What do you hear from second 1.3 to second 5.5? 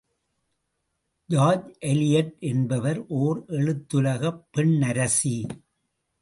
George Eliot என்பவர் ஓர் எழுத்துலகப் பெண்ணரசி!